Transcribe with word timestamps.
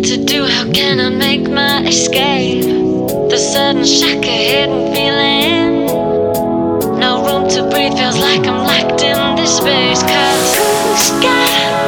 to 0.00 0.16
do, 0.24 0.46
how 0.46 0.70
can 0.72 1.00
I 1.00 1.10
make 1.10 1.50
my 1.50 1.82
escape? 1.86 2.64
The 2.64 3.36
sudden 3.36 3.84
shock, 3.84 4.24
a 4.24 4.48
hidden 4.48 4.94
feeling. 4.94 5.86
No 6.98 7.22
room 7.26 7.50
to 7.50 7.68
breathe, 7.68 7.92
feels 7.92 8.18
like 8.18 8.46
I'm 8.46 8.64
locked 8.64 9.02
in 9.02 9.36
this 9.36 9.58
space. 9.58 10.02
Cause 10.02 10.56
who's 10.56 11.10
got 11.20 11.81